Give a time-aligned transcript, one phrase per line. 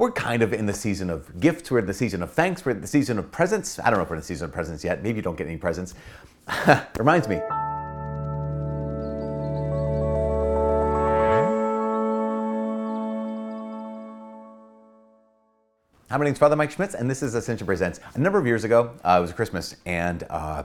[0.00, 2.72] we're kind of in the season of gifts, we're in the season of thanks, we're
[2.72, 3.78] in the season of presents.
[3.78, 5.02] I don't know if we're in the season of presents yet.
[5.02, 5.94] Maybe you don't get any presents.
[6.98, 7.36] Reminds me.
[16.08, 18.00] Hi, my name's Father Mike Schmitz, and this is Ascension Presents.
[18.14, 20.62] A number of years ago, uh, it was Christmas, and uh,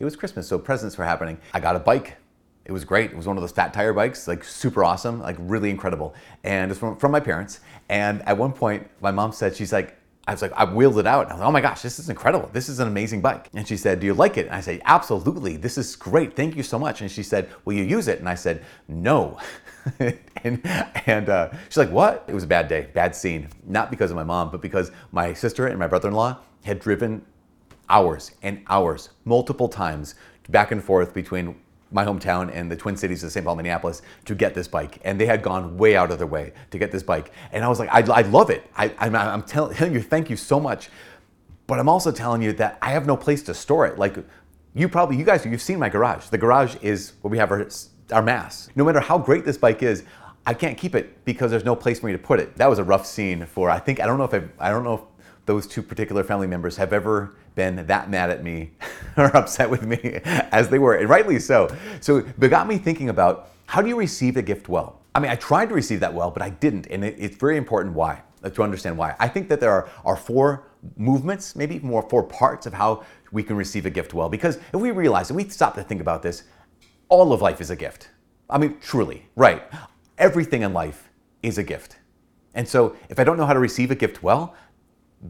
[0.00, 1.38] it was Christmas, so presents were happening.
[1.54, 2.16] I got a bike.
[2.64, 3.10] It was great.
[3.10, 6.14] It was one of those fat tire bikes, like super awesome, like really incredible.
[6.44, 7.60] And it's from, from my parents.
[7.88, 11.06] And at one point, my mom said, she's like, I was like, I wheeled it
[11.06, 11.26] out.
[11.26, 12.48] I was like, oh my gosh, this is incredible.
[12.52, 13.48] This is an amazing bike.
[13.54, 14.46] And she said, Do you like it?
[14.46, 15.56] And I said, Absolutely.
[15.56, 16.36] This is great.
[16.36, 17.00] Thank you so much.
[17.00, 18.20] And she said, Will you use it?
[18.20, 19.38] And I said, No.
[19.98, 20.60] and
[21.06, 22.24] and uh, she's like, What?
[22.28, 23.48] It was a bad day, bad scene.
[23.66, 26.78] Not because of my mom, but because my sister and my brother in law had
[26.78, 27.26] driven
[27.88, 30.14] hours and hours, multiple times,
[30.48, 31.56] back and forth between
[31.92, 33.44] my hometown and the Twin Cities of St.
[33.44, 34.98] Paul, Minneapolis to get this bike.
[35.04, 37.32] And they had gone way out of their way to get this bike.
[37.52, 38.68] And I was like, I, I love it.
[38.76, 40.88] I, I'm, I'm telling you, thank you so much.
[41.66, 43.98] But I'm also telling you that I have no place to store it.
[43.98, 44.16] Like
[44.74, 46.26] you probably, you guys, you've seen my garage.
[46.26, 47.68] The garage is where we have our,
[48.12, 48.68] our mass.
[48.74, 50.04] No matter how great this bike is,
[50.44, 52.56] I can't keep it because there's no place for me to put it.
[52.56, 54.82] That was a rough scene for, I think, I don't know if I, I don't
[54.82, 55.00] know if
[55.46, 58.72] those two particular family members have ever been that mad at me
[59.16, 61.74] or upset with me as they were, and rightly so.
[62.00, 65.00] So it got me thinking about how do you receive a gift well?
[65.14, 67.56] I mean, I tried to receive that well, but I didn't, and it, it's very
[67.56, 69.14] important why, uh, to understand why.
[69.18, 70.64] I think that there are, are four
[70.96, 74.28] movements, maybe more four parts of how we can receive a gift well.
[74.28, 76.44] Because if we realize, and we stop to think about this,
[77.08, 78.08] all of life is a gift.
[78.48, 79.62] I mean, truly, right?
[80.18, 81.10] Everything in life
[81.42, 81.96] is a gift.
[82.54, 84.54] And so if I don't know how to receive a gift well,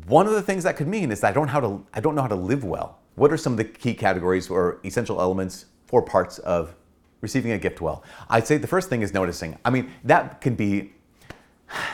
[0.07, 2.15] one of the things that could mean is that I don't, how to, I don't
[2.15, 2.99] know how to live well.
[3.15, 6.75] What are some of the key categories or essential elements, four parts of
[7.21, 8.03] receiving a gift well?
[8.31, 9.59] I'd say the first thing is noticing.
[9.65, 10.93] I mean, that can be,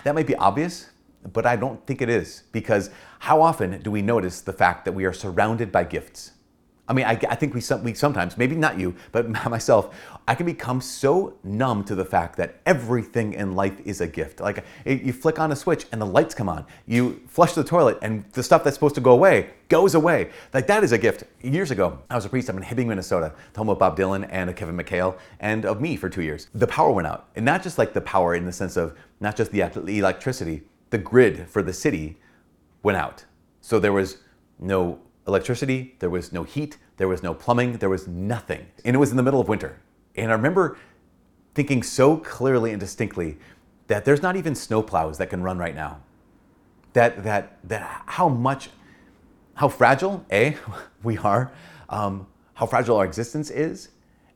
[0.04, 0.90] that might be obvious,
[1.32, 4.92] but I don't think it is because how often do we notice the fact that
[4.92, 6.32] we are surrounded by gifts?
[6.88, 9.94] I mean, I, I think we, we sometimes, maybe not you, but myself,
[10.26, 14.40] I can become so numb to the fact that everything in life is a gift.
[14.40, 16.64] Like eh, you flick on a switch and the lights come on.
[16.86, 20.30] You flush the toilet and the stuff that's supposed to go away goes away.
[20.54, 21.24] Like that is a gift.
[21.42, 24.48] Years ago, I was a priest up in Hibbing, Minnesota, home of Bob Dylan and
[24.48, 26.48] of Kevin McHale and of me for two years.
[26.54, 27.28] The power went out.
[27.36, 30.98] And not just like the power in the sense of not just the electricity, the
[30.98, 32.18] grid for the city
[32.82, 33.24] went out.
[33.60, 34.18] So there was
[34.58, 38.66] no electricity, there was no heat, there was no plumbing, there was nothing.
[38.84, 39.78] And it was in the middle of winter.
[40.16, 40.78] And I remember
[41.54, 43.38] thinking so clearly and distinctly
[43.86, 46.00] that there's not even snowplows that can run right now.
[46.94, 48.70] That, that, that how much,
[49.54, 50.56] how fragile, A,
[51.02, 51.52] we are,
[51.88, 53.90] um, how fragile our existence is,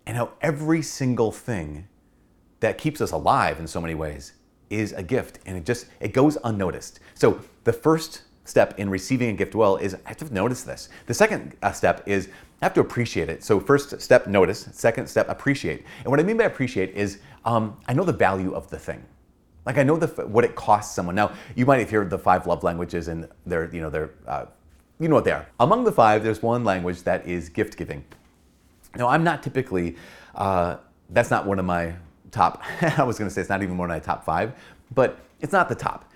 [0.06, 1.88] and how every single thing
[2.60, 4.34] that keeps us alive in so many ways
[4.70, 9.30] is a gift and it just it goes unnoticed so the first step in receiving
[9.30, 10.88] a gift well is I have to notice this.
[11.06, 12.28] The second uh, step is
[12.60, 13.42] I have to appreciate it.
[13.44, 14.68] So first step, notice.
[14.72, 15.84] Second step, appreciate.
[15.98, 19.04] And what I mean by appreciate is um, I know the value of the thing.
[19.64, 21.14] Like I know the what it costs someone.
[21.14, 24.46] Now you might have heard the five love languages, and they're you know they're uh,
[24.98, 25.46] you know what they are.
[25.60, 28.04] Among the five, there's one language that is gift giving.
[28.96, 29.96] Now I'm not typically
[30.34, 30.78] uh,
[31.10, 31.94] that's not one of my
[32.32, 32.62] top.
[32.98, 34.52] I was going to say it's not even one of my top five,
[34.92, 36.11] but it's not the top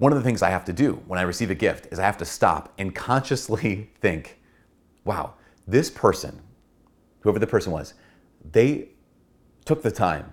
[0.00, 2.04] one of the things I have to do when I receive a gift is I
[2.04, 4.40] have to stop and consciously think,
[5.04, 5.34] wow,
[5.68, 6.40] this person,
[7.20, 7.94] whoever the person was,
[8.50, 8.88] they
[9.66, 10.32] took the time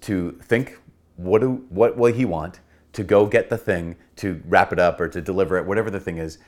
[0.00, 0.78] to think,
[1.16, 2.60] what, do, what will he want?
[2.94, 6.00] To go get the thing, to wrap it up or to deliver it, whatever the
[6.00, 6.38] thing is.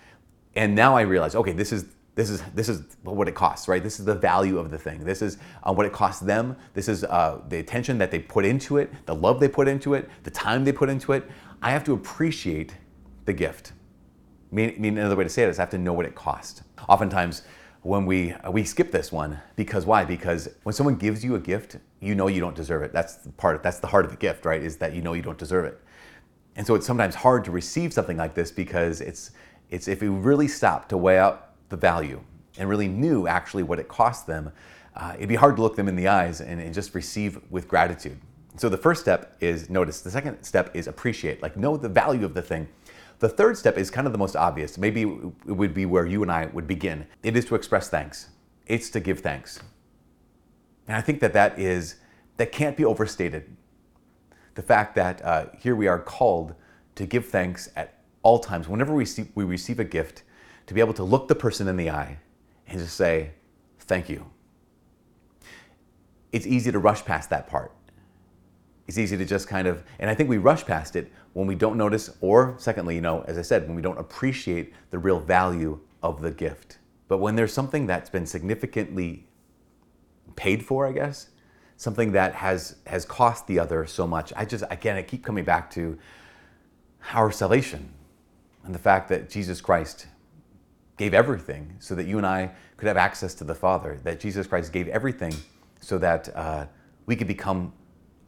[0.55, 1.85] And now I realize, okay, this is
[2.19, 3.81] this is this is what it costs, right?
[3.81, 5.05] This is the value of the thing.
[5.05, 6.57] This is uh, what it costs them.
[6.75, 9.95] This is uh, the attention that they put into it, the love they put into
[9.95, 11.31] it, the time they put into it.
[11.61, 12.75] I have to appreciate
[13.25, 13.73] the gift.
[14.51, 16.15] I mean, mean another way to say it is I have to know what it
[16.15, 16.63] cost.
[16.89, 17.43] Oftentimes,
[17.83, 20.05] when we we skip this one because why?
[20.05, 22.93] Because when someone gives you a gift, you know you don't deserve it.
[22.93, 23.63] That's the part.
[23.63, 24.63] That's the heart of the gift, right?
[24.63, 25.81] Is that you know you don't deserve it.
[26.57, 29.33] And so it's sometimes hard to receive something like this because it's
[29.71, 32.21] it's if we really stop to weigh out the value
[32.57, 34.51] and really knew actually what it cost them,
[34.97, 37.69] uh, it'd be hard to look them in the eyes and, and just receive with
[37.69, 38.19] gratitude.
[38.59, 40.01] So the first step is notice.
[40.01, 42.69] The second step is appreciate, like know the value of the thing.
[43.21, 44.77] The third step is kind of the most obvious.
[44.77, 47.07] Maybe it would be where you and I would begin.
[47.23, 48.29] It is to express thanks.
[48.67, 49.61] It's to give thanks.
[50.87, 51.97] And I think that that is
[52.37, 53.57] that can't be overstated.
[54.55, 56.55] The fact that uh, here we are called
[56.97, 58.69] to give thanks at all times.
[58.69, 60.25] Whenever we, see, we receive a gift,
[60.67, 62.19] to be able to look the person in the eye
[62.67, 63.31] and just say,
[63.81, 64.27] thank you.
[66.33, 67.73] It's easy to rush past that part.
[68.89, 71.55] It's easy to just kind of, and I think we rush past it when we
[71.55, 75.21] don't notice, or secondly, you know, as I said, when we don't appreciate the real
[75.21, 76.79] value of the gift.
[77.07, 79.29] But when there's something that's been significantly
[80.37, 81.29] paid for, I guess,
[81.77, 85.45] something that has has cost the other so much, I just again I keep coming
[85.45, 85.99] back to
[87.13, 87.93] our salvation
[88.65, 90.07] and the fact that Jesus Christ
[90.97, 94.01] gave everything so that you and I could have access to the Father.
[94.05, 95.35] That Jesus Christ gave everything
[95.81, 96.67] so that uh,
[97.07, 97.73] we could become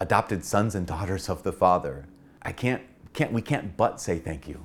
[0.01, 2.07] adopted sons and daughters of the Father.
[2.43, 2.83] I can't,
[3.13, 4.65] can't, we can't but say thank you.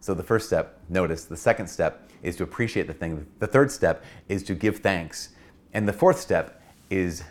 [0.00, 1.24] So the first step, notice.
[1.24, 3.26] The second step is to appreciate the thing.
[3.38, 5.30] The third step is to give thanks.
[5.72, 7.22] And the fourth step is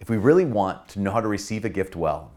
[0.00, 2.30] if we really want to know how to receive a gift well,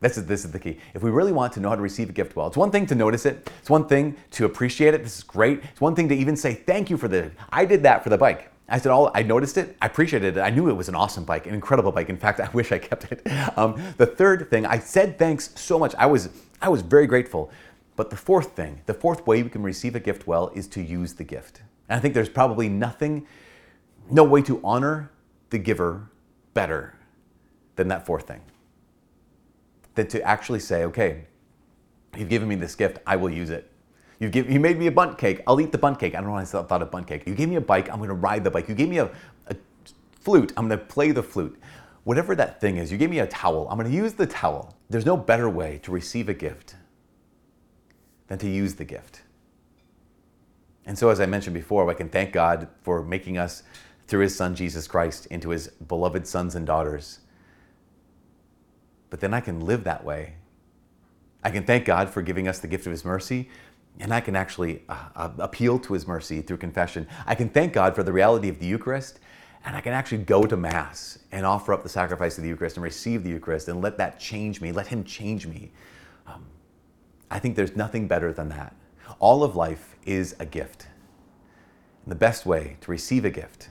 [0.00, 0.78] this is, this is the key.
[0.94, 2.86] If we really want to know how to receive a gift well, it's one thing
[2.86, 3.50] to notice it.
[3.60, 5.02] It's one thing to appreciate it.
[5.02, 5.62] This is great.
[5.64, 7.30] It's one thing to even say thank you for the.
[7.50, 8.52] I did that for the bike.
[8.68, 10.40] I said, all I noticed it, I appreciated it.
[10.40, 12.08] I knew it was an awesome bike, an incredible bike.
[12.08, 13.22] In fact, I wish I kept it.
[13.58, 15.94] Um, the third thing, I said thanks so much.
[15.96, 16.30] I was,
[16.62, 17.50] I was very grateful.
[17.96, 20.82] But the fourth thing, the fourth way we can receive a gift well is to
[20.82, 21.62] use the gift.
[21.88, 23.26] And I think there's probably nothing,
[24.10, 25.10] no way to honor
[25.50, 26.10] the giver
[26.54, 26.98] better
[27.76, 28.40] than that fourth thing.
[29.94, 31.26] Than to actually say, okay,
[32.16, 33.70] you've given me this gift, I will use it.
[34.24, 35.42] You give, you made me a Bundt cake.
[35.46, 36.14] I'll eat the Bundt cake.
[36.14, 37.24] I don't know why I thought of Bundt cake.
[37.26, 37.90] You gave me a bike.
[37.90, 38.70] I'm going to ride the bike.
[38.70, 39.10] You gave me a,
[39.48, 39.56] a
[40.18, 40.50] flute.
[40.56, 41.60] I'm going to play the flute.
[42.04, 43.68] Whatever that thing is, you gave me a towel.
[43.68, 44.78] I'm going to use the towel.
[44.88, 46.74] There's no better way to receive a gift
[48.28, 49.20] than to use the gift.
[50.86, 53.62] And so, as I mentioned before, I can thank God for making us
[54.06, 57.18] through his son Jesus Christ into his beloved sons and daughters.
[59.10, 60.36] But then I can live that way.
[61.42, 63.50] I can thank God for giving us the gift of his mercy
[64.00, 67.06] and I can actually uh, uh, appeal to his mercy through confession.
[67.26, 69.20] I can thank God for the reality of the Eucharist,
[69.64, 72.76] and I can actually go to Mass and offer up the sacrifice of the Eucharist
[72.76, 75.70] and receive the Eucharist and let that change me, let Him change me.
[76.26, 76.44] Um,
[77.30, 78.74] I think there's nothing better than that.
[79.20, 80.88] All of life is a gift.
[82.04, 83.70] And the best way to receive a gift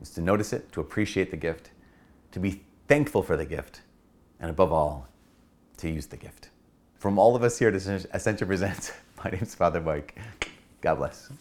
[0.00, 1.70] is to notice it, to appreciate the gift,
[2.32, 3.82] to be thankful for the gift,
[4.40, 5.06] and above all,
[5.76, 6.48] to use the gift.
[7.02, 8.92] From all of us here at Ascension Presents,
[9.24, 10.16] my name is Father Mike.
[10.82, 11.32] God bless.